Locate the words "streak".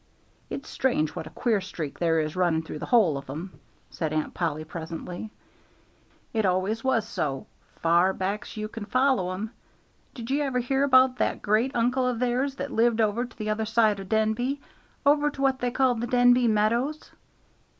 1.61-1.99